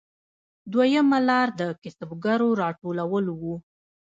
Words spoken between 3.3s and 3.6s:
وو